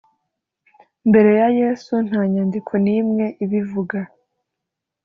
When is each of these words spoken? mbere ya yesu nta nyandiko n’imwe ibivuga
mbere 1.09 1.29
ya 1.39 1.47
yesu 1.59 1.93
nta 2.07 2.21
nyandiko 2.33 2.71
n’imwe 2.83 3.25
ibivuga 3.43 3.99